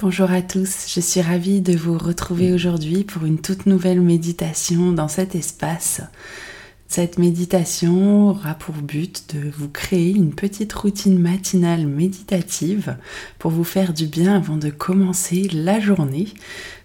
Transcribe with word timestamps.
Bonjour 0.00 0.30
à 0.30 0.42
tous, 0.42 0.86
je 0.86 1.00
suis 1.00 1.20
ravie 1.20 1.60
de 1.60 1.76
vous 1.76 1.98
retrouver 1.98 2.52
aujourd'hui 2.52 3.02
pour 3.02 3.24
une 3.24 3.40
toute 3.40 3.66
nouvelle 3.66 4.00
méditation 4.00 4.92
dans 4.92 5.08
cet 5.08 5.34
espace. 5.34 6.02
Cette 6.86 7.18
méditation 7.18 8.28
aura 8.28 8.54
pour 8.54 8.76
but 8.76 9.34
de 9.34 9.50
vous 9.50 9.68
créer 9.68 10.12
une 10.12 10.36
petite 10.36 10.72
routine 10.72 11.18
matinale 11.18 11.88
méditative 11.88 12.96
pour 13.40 13.50
vous 13.50 13.64
faire 13.64 13.92
du 13.92 14.06
bien 14.06 14.36
avant 14.36 14.56
de 14.56 14.70
commencer 14.70 15.48
la 15.52 15.80
journée. 15.80 16.28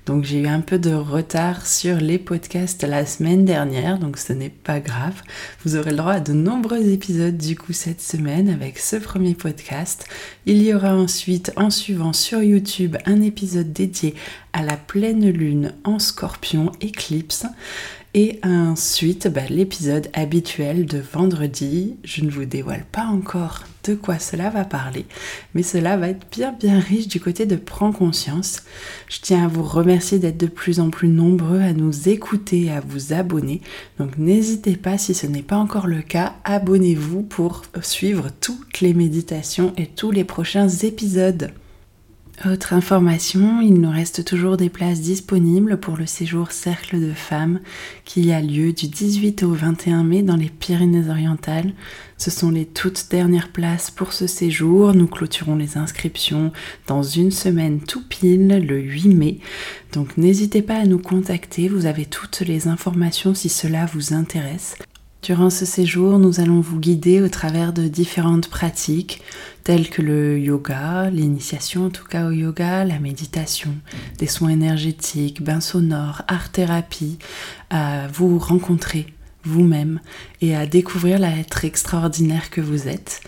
Donc 0.05 0.25
j'ai 0.25 0.39
eu 0.39 0.47
un 0.47 0.59
peu 0.59 0.79
de 0.79 0.93
retard 0.93 1.65
sur 1.65 1.95
les 1.95 2.17
podcasts 2.17 2.83
la 2.83 3.05
semaine 3.05 3.45
dernière, 3.45 3.99
donc 3.99 4.17
ce 4.17 4.33
n'est 4.33 4.49
pas 4.49 4.81
grave. 4.81 5.21
Vous 5.63 5.77
aurez 5.77 5.91
le 5.91 5.97
droit 5.97 6.13
à 6.13 6.19
de 6.19 6.33
nombreux 6.33 6.89
épisodes 6.89 7.37
du 7.37 7.55
coup 7.55 7.71
cette 7.71 8.01
semaine 8.01 8.49
avec 8.49 8.79
ce 8.79 8.97
premier 8.97 9.33
podcast. 9.33 10.05
Il 10.45 10.61
y 10.61 10.73
aura 10.73 10.93
ensuite 10.93 11.53
en 11.55 11.69
suivant 11.69 12.11
sur 12.11 12.43
YouTube 12.43 12.97
un 13.05 13.21
épisode 13.21 13.71
dédié 13.71 14.13
à 14.51 14.61
la 14.61 14.75
pleine 14.75 15.29
lune 15.29 15.73
en 15.85 15.99
scorpion 15.99 16.73
éclipse. 16.81 17.45
Et 18.13 18.39
ensuite, 18.43 19.27
bah, 19.27 19.41
l'épisode 19.49 20.09
habituel 20.13 20.85
de 20.85 20.99
vendredi. 20.99 21.95
Je 22.03 22.23
ne 22.23 22.29
vous 22.29 22.45
dévoile 22.45 22.85
pas 22.91 23.05
encore 23.05 23.63
de 23.83 23.95
quoi 23.95 24.19
cela 24.19 24.49
va 24.49 24.65
parler, 24.65 25.05
mais 25.53 25.63
cela 25.63 25.97
va 25.97 26.09
être 26.09 26.25
bien 26.31 26.51
bien 26.51 26.79
riche 26.79 27.07
du 27.07 27.19
côté 27.19 27.45
de 27.45 27.55
Prends 27.55 27.91
conscience. 27.91 28.63
Je 29.09 29.19
tiens 29.21 29.45
à 29.45 29.47
vous 29.47 29.63
remercier 29.63 30.19
d'être 30.19 30.37
de 30.37 30.47
plus 30.47 30.79
en 30.79 30.89
plus 30.89 31.07
nombreux 31.09 31.61
à 31.61 31.73
nous 31.73 32.09
écouter, 32.09 32.71
à 32.71 32.81
vous 32.81 33.13
abonner. 33.13 33.61
Donc 33.99 34.17
n'hésitez 34.17 34.75
pas, 34.75 34.97
si 34.97 35.13
ce 35.13 35.27
n'est 35.27 35.41
pas 35.41 35.57
encore 35.57 35.87
le 35.87 36.01
cas, 36.01 36.35
abonnez-vous 36.43 37.23
pour 37.23 37.63
suivre 37.81 38.29
toutes 38.39 38.81
les 38.81 38.93
méditations 38.93 39.73
et 39.77 39.87
tous 39.87 40.11
les 40.11 40.23
prochains 40.23 40.69
épisodes. 40.69 41.51
Autre 42.45 42.73
information, 42.73 43.61
il 43.61 43.75
nous 43.75 43.91
reste 43.91 44.25
toujours 44.25 44.57
des 44.57 44.69
places 44.69 44.99
disponibles 44.99 45.77
pour 45.77 45.95
le 45.95 46.07
séjour 46.07 46.51
Cercle 46.51 46.99
de 46.99 47.13
femmes 47.13 47.61
qui 48.05 48.33
a 48.33 48.41
lieu 48.41 48.73
du 48.73 48.87
18 48.87 49.43
au 49.43 49.53
21 49.53 50.03
mai 50.03 50.23
dans 50.23 50.35
les 50.35 50.49
Pyrénées-Orientales. 50.49 51.73
Ce 52.17 52.31
sont 52.31 52.49
les 52.49 52.65
toutes 52.65 53.07
dernières 53.11 53.49
places 53.49 53.91
pour 53.91 54.13
ce 54.13 54.25
séjour. 54.25 54.93
Nous 54.95 55.07
clôturons 55.07 55.55
les 55.55 55.77
inscriptions 55.77 56.51
dans 56.87 57.03
une 57.03 57.31
semaine 57.31 57.79
tout 57.79 58.03
pile, 58.03 58.65
le 58.67 58.79
8 58.79 59.09
mai. 59.09 59.39
Donc 59.93 60.17
n'hésitez 60.17 60.63
pas 60.63 60.77
à 60.77 60.85
nous 60.85 60.99
contacter, 60.99 61.69
vous 61.69 61.85
avez 61.85 62.05
toutes 62.05 62.41
les 62.41 62.67
informations 62.67 63.35
si 63.35 63.47
cela 63.47 63.85
vous 63.85 64.13
intéresse. 64.13 64.75
Durant 65.23 65.49
ce 65.49 65.63
séjour, 65.63 66.19
nous 66.19 66.41
allons 66.41 66.59
vous 66.59 66.81
guider 66.81 67.21
au 67.21 67.29
travers 67.29 67.71
de 67.71 67.87
différentes 67.87 68.49
pratiques 68.49 69.21
telles 69.63 69.89
que 69.89 70.01
le 70.01 70.37
yoga, 70.37 71.09
l'initiation 71.09 71.85
en 71.85 71.89
tout 71.89 72.03
cas 72.03 72.27
au 72.27 72.31
yoga, 72.31 72.83
la 72.83 72.99
méditation, 72.99 73.73
des 74.17 74.27
soins 74.27 74.49
énergétiques, 74.49 75.41
bains 75.41 75.61
sonores, 75.61 76.23
art-thérapie, 76.27 77.19
à 77.69 78.09
vous 78.09 78.37
rencontrer 78.37 79.07
vous-même 79.45 80.01
et 80.41 80.57
à 80.57 80.65
découvrir 80.65 81.19
l'être 81.19 81.63
extraordinaire 81.63 82.49
que 82.49 82.59
vous 82.59 82.89
êtes. 82.89 83.21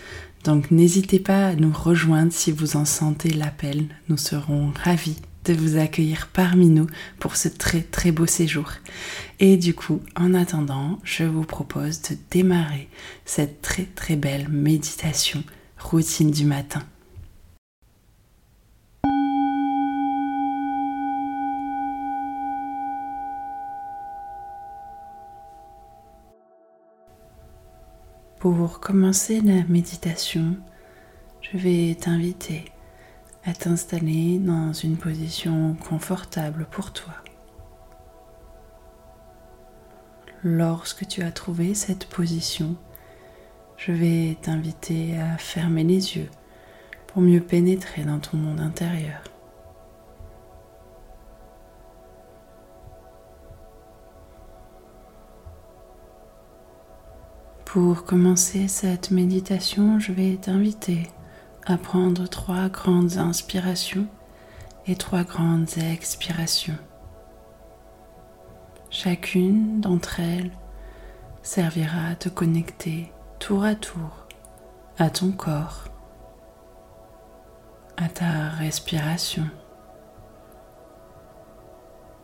Donc 0.44 0.70
n'hésitez 0.70 1.18
pas 1.18 1.46
à 1.46 1.54
nous 1.54 1.72
rejoindre 1.72 2.32
si 2.32 2.52
vous 2.52 2.76
en 2.76 2.84
sentez 2.84 3.30
l'appel. 3.30 3.84
Nous 4.10 4.18
serons 4.18 4.70
ravis 4.84 5.16
de 5.46 5.54
vous 5.54 5.78
accueillir 5.78 6.28
parmi 6.32 6.66
nous 6.66 6.86
pour 7.18 7.36
ce 7.36 7.48
très 7.48 7.82
très 7.82 8.10
beau 8.10 8.26
séjour. 8.26 8.72
Et 9.38 9.56
du 9.56 9.74
coup, 9.74 10.00
en 10.16 10.34
attendant, 10.34 10.98
je 11.04 11.24
vous 11.24 11.44
propose 11.44 12.02
de 12.02 12.16
démarrer 12.30 12.88
cette 13.24 13.62
très 13.62 13.84
très 13.84 14.16
belle 14.16 14.48
méditation 14.48 15.42
routine 15.78 16.30
du 16.30 16.44
matin. 16.44 16.82
Pour 28.40 28.80
commencer 28.80 29.40
la 29.40 29.64
méditation, 29.64 30.56
je 31.40 31.56
vais 31.56 31.94
t'inviter 31.94 32.64
à 33.46 33.54
t'installer 33.54 34.38
dans 34.40 34.72
une 34.72 34.96
position 34.96 35.74
confortable 35.74 36.66
pour 36.68 36.92
toi. 36.92 37.14
Lorsque 40.42 41.06
tu 41.06 41.22
as 41.22 41.30
trouvé 41.30 41.74
cette 41.74 42.06
position, 42.06 42.74
je 43.76 43.92
vais 43.92 44.36
t'inviter 44.42 45.18
à 45.18 45.38
fermer 45.38 45.84
les 45.84 46.16
yeux 46.16 46.28
pour 47.06 47.22
mieux 47.22 47.40
pénétrer 47.40 48.04
dans 48.04 48.18
ton 48.18 48.36
monde 48.36 48.60
intérieur. 48.60 49.22
Pour 57.64 58.04
commencer 58.04 58.66
cette 58.68 59.10
méditation, 59.10 60.00
je 60.00 60.12
vais 60.12 60.36
t'inviter 60.36 61.08
à 61.66 61.76
prendre 61.76 62.26
trois 62.28 62.68
grandes 62.68 63.18
inspirations 63.18 64.06
et 64.86 64.96
trois 64.96 65.24
grandes 65.24 65.76
expirations. 65.78 66.78
Chacune 68.88 69.80
d'entre 69.80 70.20
elles 70.20 70.52
servira 71.42 72.08
à 72.12 72.14
te 72.14 72.28
connecter 72.28 73.12
tour 73.38 73.64
à 73.64 73.74
tour 73.74 74.26
à 74.98 75.10
ton 75.10 75.30
corps, 75.30 75.84
à 77.98 78.08
ta 78.08 78.48
respiration, 78.48 79.46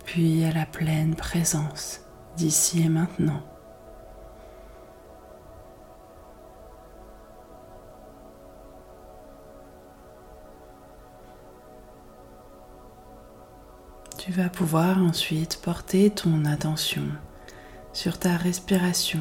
puis 0.06 0.44
à 0.44 0.52
la 0.52 0.64
pleine 0.64 1.14
présence 1.14 2.00
d'ici 2.36 2.82
et 2.82 2.88
maintenant. 2.88 3.42
Tu 14.32 14.40
vas 14.40 14.49
pouvoir 14.49 14.96
ensuite 14.96 15.61
porter 15.61 16.08
ton 16.08 16.46
attention 16.46 17.05
sur 17.93 18.19
ta 18.19 18.34
respiration 18.34 19.20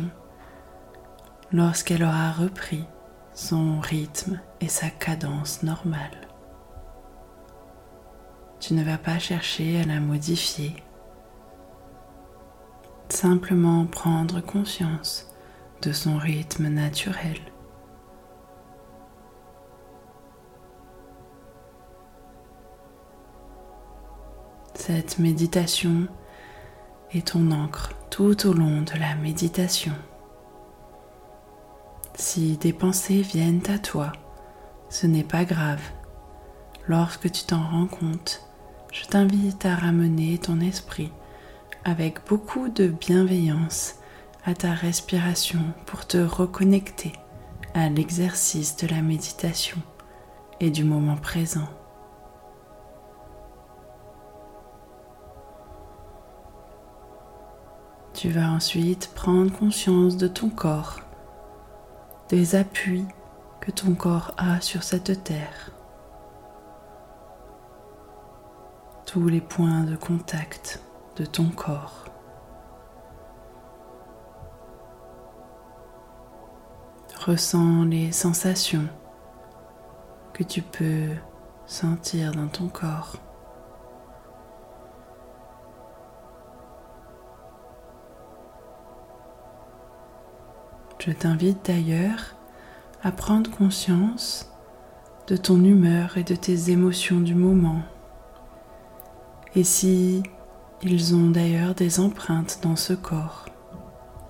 lorsqu'elle 1.52 2.04
aura 2.04 2.32
repris 2.32 2.86
son 3.34 3.82
rythme 3.82 4.40
et 4.62 4.70
sa 4.70 4.90
cadence 4.90 5.64
normale. 5.64 6.30
Tu 8.62 8.74
ne 8.74 8.86
vas 8.86 8.98
pas 8.98 9.20
chercher 9.20 9.82
à 9.82 9.86
la 9.86 10.00
modifier, 10.00 10.78
simplement 13.10 13.86
prendre 13.88 14.40
conscience 14.40 15.28
de 15.82 15.92
son 15.92 16.18
rythme 16.18 16.70
naturel. 16.70 17.51
Cette 24.94 25.20
méditation 25.20 26.10
est 27.14 27.28
ton 27.28 27.50
encre 27.52 27.92
tout 28.10 28.46
au 28.46 28.52
long 28.52 28.82
de 28.82 29.00
la 29.00 29.16
méditation. 29.16 29.94
Si 32.16 32.58
des 32.58 32.74
pensées 32.74 33.22
viennent 33.22 33.64
à 33.70 33.80
toi, 33.80 34.12
ce 34.90 35.08
n'est 35.08 35.24
pas 35.24 35.46
grave. 35.46 35.80
Lorsque 36.90 37.32
tu 37.32 37.46
t'en 37.46 37.64
rends 37.64 37.88
compte, 37.88 38.46
je 38.92 39.06
t'invite 39.06 39.66
à 39.66 39.76
ramener 39.76 40.38
ton 40.40 40.60
esprit 40.60 41.14
avec 41.86 42.28
beaucoup 42.28 42.68
de 42.68 42.88
bienveillance 42.88 43.96
à 44.44 44.56
ta 44.56 44.74
respiration 44.74 45.64
pour 45.86 46.06
te 46.06 46.18
reconnecter 46.18 47.14
à 47.74 47.88
l'exercice 47.88 48.76
de 48.76 48.88
la 48.88 49.02
méditation 49.02 49.78
et 50.60 50.70
du 50.70 50.84
moment 50.84 51.16
présent. 51.16 51.70
Tu 58.22 58.30
vas 58.30 58.52
ensuite 58.52 59.12
prendre 59.16 59.52
conscience 59.52 60.16
de 60.16 60.28
ton 60.28 60.50
corps, 60.50 61.00
des 62.30 62.54
appuis 62.54 63.08
que 63.60 63.72
ton 63.72 63.96
corps 63.96 64.36
a 64.38 64.62
sur 64.62 64.84
cette 64.84 65.24
terre. 65.24 65.72
Tous 69.08 69.28
les 69.28 69.42
points 69.42 69.86
de 69.86 69.96
contact 69.96 70.84
de 71.16 71.26
ton 71.26 71.50
corps. 71.50 72.06
Ressens 77.26 77.86
les 77.86 78.12
sensations 78.12 78.88
que 80.34 80.44
tu 80.44 80.62
peux 80.62 81.10
sentir 81.66 82.34
dans 82.34 82.50
ton 82.50 82.68
corps. 82.68 83.16
Je 91.04 91.12
t'invite 91.12 91.66
d'ailleurs 91.66 92.36
à 93.02 93.12
prendre 93.12 93.50
conscience 93.50 94.52
de 95.26 95.36
ton 95.36 95.64
humeur 95.64 96.20
et 96.20 96.24
de 96.24 96.36
tes 96.36 96.70
émotions 96.70 97.20
du 97.20 97.34
moment. 97.34 97.82
Et 99.56 99.64
si 99.64 100.22
ils 100.84 101.16
ont 101.16 101.32
d'ailleurs 101.32 101.74
des 101.74 102.00
empreintes 102.00 102.60
dans 102.62 102.76
ce 102.76 102.94
corps, 102.94 103.46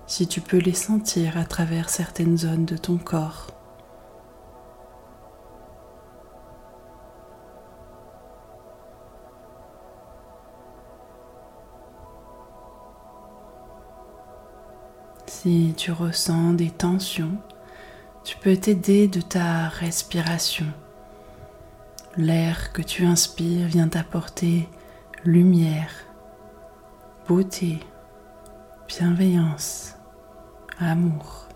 si 0.06 0.26
tu 0.26 0.40
peux 0.40 0.56
les 0.56 0.72
sentir 0.72 1.36
à 1.36 1.44
travers 1.44 1.90
certaines 1.90 2.38
zones 2.38 2.64
de 2.64 2.78
ton 2.78 2.96
corps. 2.96 3.48
Si 15.42 15.74
tu 15.76 15.90
ressens 15.90 16.52
des 16.52 16.70
tensions, 16.70 17.36
tu 18.22 18.36
peux 18.36 18.56
t'aider 18.56 19.08
de 19.08 19.20
ta 19.20 19.66
respiration. 19.66 20.66
L'air 22.16 22.72
que 22.72 22.80
tu 22.80 23.04
inspires 23.04 23.66
vient 23.66 23.88
t'apporter 23.88 24.68
lumière, 25.24 25.90
beauté, 27.26 27.80
bienveillance, 28.86 29.96
amour, 30.78 31.48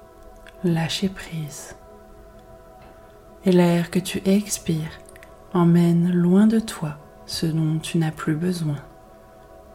lâcher 0.64 1.08
prise. 1.08 1.76
Et 3.44 3.52
l'air 3.52 3.92
que 3.92 4.00
tu 4.00 4.20
expires 4.24 4.98
emmène 5.54 6.10
loin 6.10 6.48
de 6.48 6.58
toi 6.58 6.98
ce 7.24 7.46
dont 7.46 7.78
tu 7.78 7.98
n'as 7.98 8.10
plus 8.10 8.34
besoin, 8.34 8.82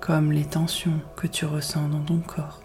comme 0.02 0.34
les 0.34 0.44
tensions 0.44 1.00
que 1.16 1.28
tu 1.28 1.46
ressens 1.46 1.88
dans 1.88 2.04
ton 2.04 2.20
corps. 2.20 2.61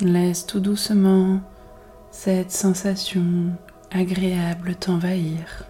Laisse 0.00 0.46
tout 0.46 0.60
doucement 0.60 1.40
cette 2.12 2.52
sensation 2.52 3.50
agréable 3.90 4.76
t'envahir, 4.76 5.64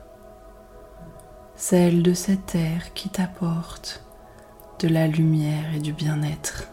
celle 1.57 2.03
de 2.03 2.13
cet 2.13 2.55
air 2.55 2.93
qui 2.93 3.09
t'apporte 3.09 4.05
de 4.81 4.89
la 4.89 5.07
lumière 5.07 5.75
et 5.75 5.79
du 5.79 5.95
bien-être 5.95 6.65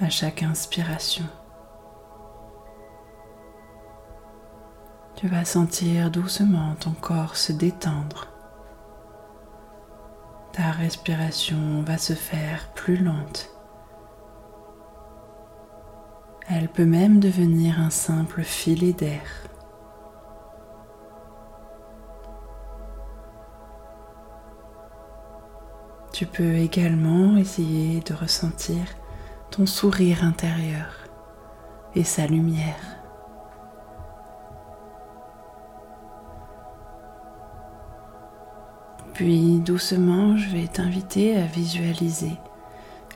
à 0.00 0.08
chaque 0.08 0.42
inspiration. 0.42 1.26
Tu 5.16 5.28
vas 5.28 5.44
sentir 5.44 6.10
doucement 6.10 6.76
ton 6.80 6.92
corps 6.92 7.36
se 7.36 7.52
détendre. 7.52 8.28
Ta 10.52 10.70
respiration 10.70 11.82
va 11.82 11.98
se 11.98 12.14
faire 12.14 12.70
plus 12.72 12.96
lente 12.96 13.53
elle 16.48 16.68
peut 16.68 16.84
même 16.84 17.20
devenir 17.20 17.80
un 17.80 17.90
simple 17.90 18.42
filet 18.42 18.92
d'air. 18.92 19.22
Tu 26.12 26.26
peux 26.26 26.54
également 26.54 27.36
essayer 27.36 28.00
de 28.00 28.14
ressentir 28.14 28.78
ton 29.50 29.66
sourire 29.66 30.22
intérieur 30.22 31.08
et 31.94 32.04
sa 32.04 32.26
lumière. 32.26 32.98
Puis 39.14 39.60
doucement, 39.60 40.36
je 40.36 40.50
vais 40.50 40.66
t'inviter 40.66 41.36
à 41.36 41.46
visualiser 41.46 42.36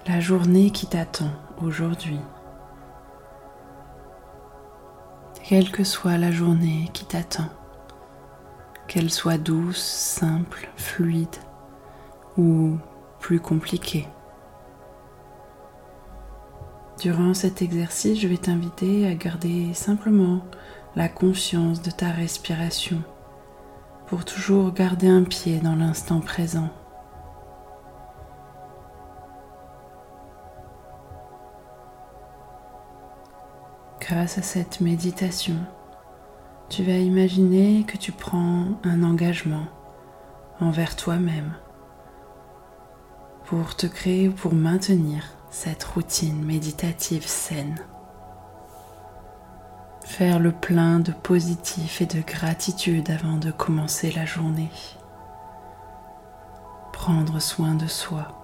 la 0.06 0.20
journée 0.20 0.70
qui 0.70 0.86
t'attend 0.86 1.30
aujourd'hui 1.60 2.20
quelle 5.48 5.70
que 5.70 5.82
soit 5.82 6.18
la 6.18 6.30
journée 6.30 6.90
qui 6.92 7.06
t'attend, 7.06 7.48
qu'elle 8.86 9.08
soit 9.08 9.38
douce, 9.38 9.78
simple, 9.78 10.68
fluide 10.76 11.36
ou 12.36 12.76
plus 13.18 13.40
compliquée. 13.40 14.06
Durant 17.00 17.32
cet 17.32 17.62
exercice, 17.62 18.20
je 18.20 18.28
vais 18.28 18.36
t'inviter 18.36 19.06
à 19.06 19.14
garder 19.14 19.72
simplement 19.72 20.42
la 20.96 21.08
conscience 21.08 21.80
de 21.80 21.92
ta 21.92 22.10
respiration 22.10 23.02
pour 24.06 24.26
toujours 24.26 24.70
garder 24.72 25.08
un 25.08 25.22
pied 25.22 25.60
dans 25.60 25.76
l'instant 25.76 26.20
présent. 26.20 26.68
Grâce 34.08 34.38
à 34.38 34.43
cette 34.43 34.81
méditation, 34.81 35.56
tu 36.70 36.82
vas 36.82 36.96
imaginer 36.96 37.84
que 37.84 37.99
tu 37.99 38.10
prends 38.10 38.64
un 38.82 39.02
engagement 39.02 39.66
envers 40.61 40.97
toi-même 40.97 41.52
pour 43.44 43.76
te 43.76 43.87
créer 43.87 44.28
ou 44.28 44.32
pour 44.32 44.54
maintenir 44.54 45.25
cette 45.50 45.85
routine 45.85 46.42
méditative 46.42 47.26
saine. 47.26 47.85
Faire 50.06 50.38
le 50.38 50.52
plein 50.52 51.00
de 51.00 51.12
positif 51.12 52.00
et 52.00 52.06
de 52.06 52.23
gratitude 52.23 53.11
avant 53.11 53.37
de 53.37 53.50
commencer 53.50 54.11
la 54.11 54.25
journée. 54.25 54.71
Prendre 56.94 57.40
soin 57.42 57.75
de 57.75 57.87
soi. 57.87 58.38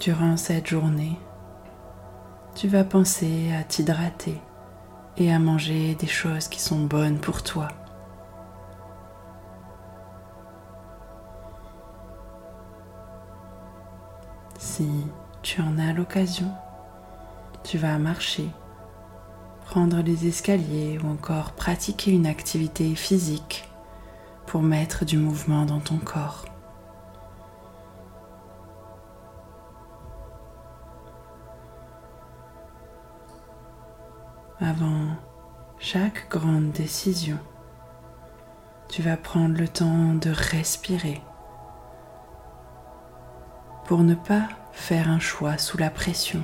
Durant 0.00 0.36
cette 0.36 0.68
journée, 0.68 1.18
tu 2.54 2.68
vas 2.68 2.84
penser 2.84 3.52
à 3.52 3.64
t'hydrater 3.64 4.40
et 5.16 5.32
à 5.32 5.40
manger 5.40 5.96
des 5.96 6.06
choses 6.06 6.46
qui 6.46 6.60
sont 6.60 6.84
bonnes 6.84 7.18
pour 7.18 7.42
toi. 7.42 7.66
Si 14.56 14.88
tu 15.42 15.60
en 15.60 15.76
as 15.78 15.92
l'occasion, 15.92 16.52
tu 17.64 17.76
vas 17.76 17.98
marcher, 17.98 18.48
prendre 19.64 20.00
les 20.00 20.28
escaliers 20.28 21.00
ou 21.02 21.08
encore 21.08 21.52
pratiquer 21.52 22.12
une 22.12 22.26
activité 22.26 22.94
physique 22.94 23.68
pour 24.46 24.62
mettre 24.62 25.04
du 25.04 25.18
mouvement 25.18 25.66
dans 25.66 25.80
ton 25.80 25.98
corps. 25.98 26.47
Avant 34.60 35.16
chaque 35.78 36.28
grande 36.28 36.72
décision, 36.72 37.38
tu 38.88 39.02
vas 39.02 39.16
prendre 39.16 39.56
le 39.56 39.68
temps 39.68 40.14
de 40.14 40.30
respirer 40.30 41.22
pour 43.84 44.00
ne 44.00 44.14
pas 44.14 44.48
faire 44.72 45.08
un 45.08 45.20
choix 45.20 45.58
sous 45.58 45.78
la 45.78 45.90
pression. 45.90 46.42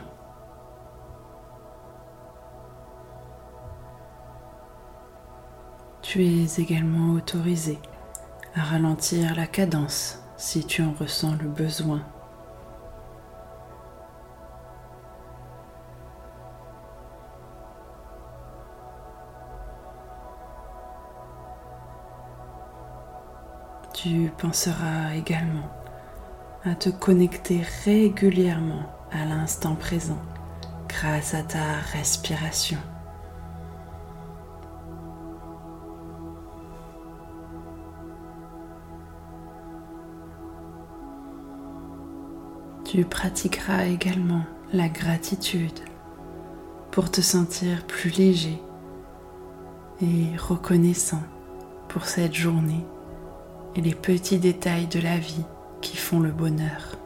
Tu 6.02 6.25
es 6.25 6.61
également 6.61 7.14
autorisé 7.14 7.80
à 8.54 8.62
ralentir 8.62 9.35
la 9.35 9.49
cadence 9.49 10.23
si 10.37 10.64
tu 10.64 10.83
en 10.83 10.92
ressens 10.92 11.35
le 11.42 11.49
besoin. 11.49 12.02
Tu 24.04 24.30
penseras 24.37 25.14
également 25.14 25.70
à 26.62 26.75
te 26.75 26.90
connecter 26.90 27.62
régulièrement 27.87 28.82
à 29.11 29.25
l'instant 29.25 29.76
présent 29.76 30.20
grâce 30.87 31.32
à 31.32 31.42
ta 31.42 31.78
respiration. 31.90 32.76
Tu 42.84 43.06
pratiqueras 43.06 43.87
également 43.87 44.44
la 44.75 44.90
gratitude 44.90 45.80
pour 46.90 47.11
te 47.11 47.23
sentir 47.23 47.87
plus 47.87 48.11
léger 48.11 48.61
et 50.02 50.37
reconnaissant 50.37 51.23
pour 51.88 52.04
cette 52.04 52.34
journée 52.34 52.84
et 53.76 53.80
les 53.80 53.94
petits 53.94 54.38
détails 54.38 54.86
de 54.86 55.00
la 55.00 55.18
vie 55.18 55.44
qui 55.80 55.96
font 55.96 56.20
le 56.20 56.30
bonheur. 56.30 56.96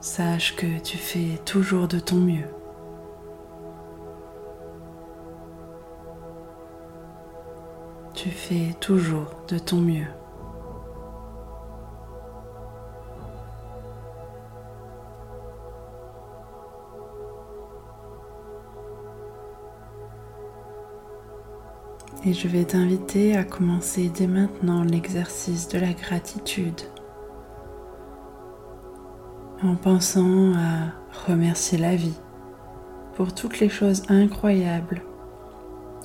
Sache 0.00 0.56
que 0.56 0.80
tu 0.80 0.98
fais 0.98 1.38
toujours 1.44 1.86
de 1.86 2.00
ton 2.00 2.16
mieux. 2.16 2.48
Tu 8.14 8.30
fais 8.30 8.74
toujours 8.80 9.30
de 9.48 9.58
ton 9.58 9.76
mieux. 9.78 10.21
Et 22.24 22.34
je 22.34 22.46
vais 22.46 22.64
t'inviter 22.64 23.36
à 23.36 23.42
commencer 23.42 24.08
dès 24.08 24.28
maintenant 24.28 24.84
l'exercice 24.84 25.66
de 25.68 25.80
la 25.80 25.92
gratitude 25.92 26.80
en 29.60 29.74
pensant 29.74 30.52
à 30.54 30.92
remercier 31.26 31.78
la 31.78 31.96
vie 31.96 32.18
pour 33.14 33.34
toutes 33.34 33.58
les 33.58 33.68
choses 33.68 34.02
incroyables 34.08 35.02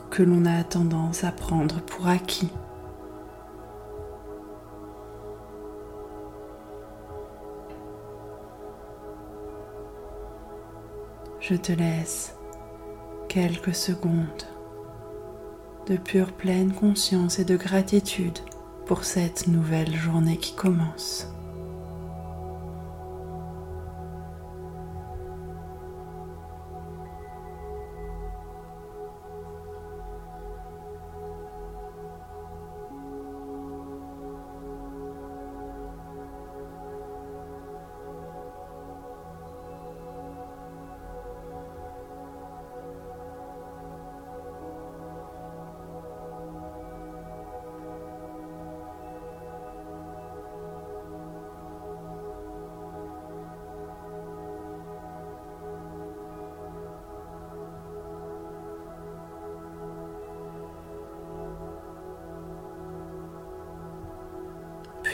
que 0.10 0.24
l'on 0.24 0.46
a 0.46 0.64
tendance 0.64 1.24
à 1.24 1.32
prendre 1.32 1.82
pour 1.82 2.08
acquis. 2.08 2.52
Je 11.40 11.56
te 11.56 11.74
laisse 11.74 12.36
quelques 13.30 13.76
secondes 13.76 14.57
de 15.88 15.96
pure 15.96 16.34
pleine 16.34 16.74
conscience 16.74 17.40
et 17.40 17.46
de 17.46 17.56
gratitude 17.56 18.40
pour 18.86 19.06
cette 19.06 19.48
nouvelle 19.48 19.96
journée 19.96 20.38
qui 20.38 20.54
commence. 20.54 21.28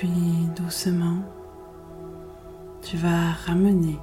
Puis 0.04 0.50
doucement, 0.58 1.20
tu 2.82 2.98
vas 2.98 3.32
ramener 3.46 3.98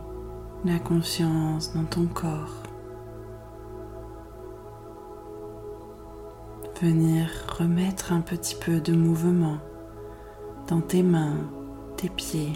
la 0.65 0.79
conscience 0.79 1.75
dans 1.75 1.85
ton 1.85 2.07
corps. 2.07 2.63
Venir 6.81 7.29
remettre 7.59 8.15
un 8.15 8.23
petit 8.23 8.55
peu 8.55 8.81
de 8.81 8.97
mouvement 8.97 9.59
dans 10.69 10.81
tes 10.81 11.03
mains, 11.03 11.37
tes 11.99 12.09
pieds. 12.09 12.55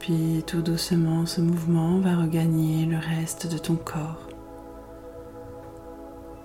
Puis 0.00 0.42
tout 0.48 0.62
doucement, 0.62 1.26
ce 1.26 1.40
mouvement 1.40 2.00
va 2.00 2.16
regagner 2.16 2.86
le 2.86 2.96
reste 2.96 3.46
de 3.46 3.56
ton 3.56 3.76
corps. 3.76 4.26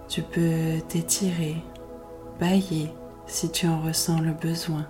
Tu 0.07 0.21
peux 0.21 0.79
t'étirer, 0.89 1.63
bailler 2.39 2.93
si 3.27 3.49
tu 3.49 3.67
en 3.67 3.81
ressens 3.81 4.19
le 4.21 4.31
besoin. 4.31 4.85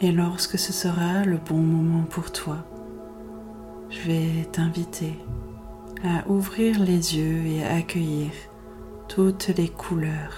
Et 0.00 0.12
lorsque 0.12 0.58
ce 0.58 0.72
sera 0.72 1.24
le 1.24 1.38
bon 1.38 1.58
moment 1.58 2.04
pour 2.04 2.32
toi, 2.32 2.58
je 3.90 4.00
vais 4.02 4.44
t'inviter 4.50 5.18
à 6.04 6.28
ouvrir 6.28 6.80
les 6.80 7.16
yeux 7.16 7.46
et 7.46 7.64
à 7.64 7.76
accueillir 7.76 8.30
toutes 9.08 9.48
les 9.48 9.68
couleurs 9.68 10.36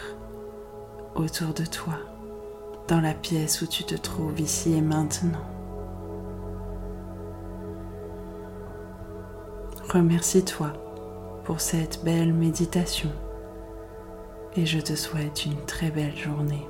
autour 1.15 1.55
de 1.55 1.65
toi, 1.65 1.95
dans 2.89 3.01
la 3.01 3.15
pièce 3.15 3.63
où 3.63 3.67
tu 3.67 3.85
te 3.85 3.95
trouves 3.95 4.39
ici 4.39 4.75
et 4.75 4.83
maintenant. 4.83 5.47
Remercie-toi 9.89 10.73
pour 11.45 11.61
cette 11.61 12.05
belle 12.05 12.35
méditation 12.35 13.11
et 14.57 14.65
je 14.65 14.79
te 14.79 14.95
souhaite 14.95 15.45
une 15.45 15.65
très 15.67 15.91
belle 15.91 16.17
journée. 16.17 16.67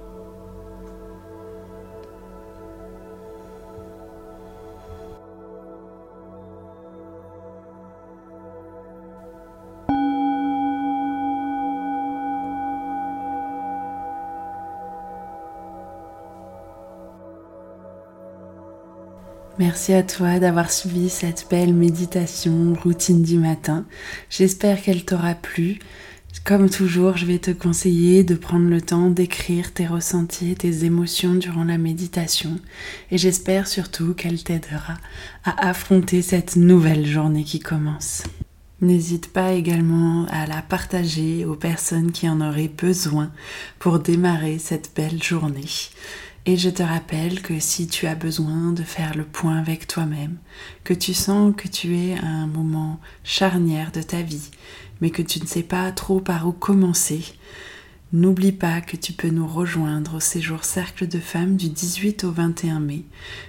Merci 19.58 19.94
à 19.94 20.02
toi 20.02 20.38
d'avoir 20.38 20.70
suivi 20.70 21.08
cette 21.08 21.46
belle 21.48 21.72
méditation 21.72 22.74
routine 22.82 23.22
du 23.22 23.38
matin. 23.38 23.86
J'espère 24.28 24.82
qu'elle 24.82 25.04
t'aura 25.04 25.34
plu. 25.34 25.78
Comme 26.46 26.70
toujours, 26.70 27.16
je 27.16 27.26
vais 27.26 27.40
te 27.40 27.50
conseiller 27.50 28.22
de 28.22 28.36
prendre 28.36 28.70
le 28.70 28.80
temps 28.80 29.10
d'écrire 29.10 29.74
tes 29.74 29.88
ressentis, 29.88 30.54
tes 30.54 30.84
émotions 30.84 31.34
durant 31.34 31.64
la 31.64 31.76
méditation 31.76 32.60
et 33.10 33.18
j'espère 33.18 33.66
surtout 33.66 34.14
qu'elle 34.14 34.40
t'aidera 34.40 34.94
à 35.44 35.68
affronter 35.68 36.22
cette 36.22 36.54
nouvelle 36.54 37.04
journée 37.04 37.42
qui 37.42 37.58
commence. 37.58 38.22
N'hésite 38.80 39.32
pas 39.32 39.54
également 39.54 40.26
à 40.26 40.46
la 40.46 40.62
partager 40.62 41.44
aux 41.44 41.56
personnes 41.56 42.12
qui 42.12 42.28
en 42.28 42.40
auraient 42.40 42.68
besoin 42.68 43.32
pour 43.80 43.98
démarrer 43.98 44.60
cette 44.60 44.92
belle 44.94 45.20
journée. 45.20 45.66
Et 46.48 46.56
je 46.56 46.70
te 46.70 46.82
rappelle 46.84 47.42
que 47.42 47.58
si 47.58 47.88
tu 47.88 48.06
as 48.06 48.14
besoin 48.14 48.70
de 48.70 48.84
faire 48.84 49.16
le 49.16 49.24
point 49.24 49.58
avec 49.58 49.88
toi-même, 49.88 50.36
que 50.84 50.94
tu 50.94 51.12
sens 51.12 51.52
que 51.56 51.66
tu 51.66 51.96
es 51.96 52.16
à 52.16 52.24
un 52.24 52.46
moment 52.46 53.00
charnière 53.24 53.90
de 53.90 54.00
ta 54.00 54.22
vie, 54.22 54.52
mais 55.00 55.10
que 55.10 55.22
tu 55.22 55.40
ne 55.40 55.46
sais 55.46 55.64
pas 55.64 55.90
trop 55.90 56.20
par 56.20 56.46
où 56.46 56.52
commencer, 56.52 57.24
n'oublie 58.12 58.52
pas 58.52 58.80
que 58.80 58.96
tu 58.96 59.12
peux 59.12 59.30
nous 59.30 59.48
rejoindre 59.48 60.18
au 60.18 60.20
séjour 60.20 60.62
Cercle 60.62 61.08
de 61.08 61.18
Femmes 61.18 61.56
du 61.56 61.68
18 61.68 62.22
au 62.22 62.30
21 62.30 62.78
mai. 62.78 63.02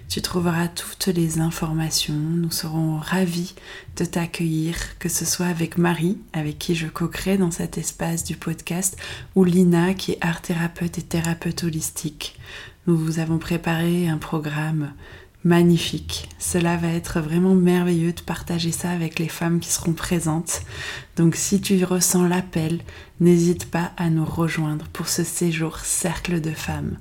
Tu 0.09 0.23
trouveras 0.23 0.67
toutes 0.67 1.05
les 1.05 1.39
informations. 1.39 2.15
Nous 2.15 2.49
serons 2.49 2.97
ravis 2.97 3.53
de 3.95 4.05
t'accueillir, 4.05 4.75
que 4.97 5.07
ce 5.07 5.23
soit 5.23 5.45
avec 5.45 5.77
Marie, 5.77 6.17
avec 6.33 6.57
qui 6.57 6.73
je 6.73 6.87
co-crée 6.87 7.37
dans 7.37 7.51
cet 7.51 7.77
espace 7.77 8.23
du 8.23 8.35
podcast, 8.35 8.97
ou 9.35 9.43
Lina, 9.43 9.93
qui 9.93 10.13
est 10.13 10.17
art 10.19 10.41
thérapeute 10.41 10.97
et 10.97 11.03
thérapeute 11.03 11.63
holistique. 11.63 12.35
Nous 12.87 12.95
vous 12.97 13.19
avons 13.19 13.37
préparé 13.37 14.07
un 14.07 14.17
programme 14.17 14.93
magnifique. 15.43 16.29
Cela 16.39 16.77
va 16.77 16.87
être 16.87 17.19
vraiment 17.19 17.53
merveilleux 17.53 18.13
de 18.13 18.21
partager 18.21 18.71
ça 18.71 18.91
avec 18.91 19.19
les 19.19 19.27
femmes 19.27 19.59
qui 19.59 19.69
seront 19.69 19.91
présentes. 19.91 20.61
Donc 21.17 21.35
si 21.35 21.59
tu 21.59 21.83
ressens 21.83 22.25
l'appel, 22.27 22.79
n'hésite 23.19 23.69
pas 23.69 23.91
à 23.97 24.09
nous 24.09 24.23
rejoindre 24.23 24.87
pour 24.93 25.09
ce 25.09 25.25
séjour 25.25 25.79
Cercle 25.79 26.39
de 26.39 26.51
femmes. 26.51 26.97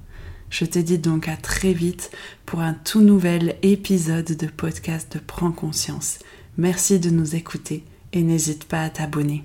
Je 0.50 0.64
te 0.64 0.81
dis 0.81 0.99
donc 0.99 1.28
à 1.28 1.37
très 1.37 1.73
vite 1.73 2.11
pour 2.47 2.61
un 2.61 2.75
tout 2.75 3.00
nouvel 3.00 3.57
épisode 3.62 4.37
de 4.37 4.47
podcast 4.49 5.14
de 5.14 5.21
Prends 5.25 5.52
conscience. 5.52 6.19
Merci 6.57 6.99
de 6.99 7.11
nous 7.11 7.37
écouter 7.37 7.85
et 8.12 8.23
n'hésite 8.23 8.64
pas 8.64 8.83
à 8.83 8.90
t'abonner. 8.90 9.45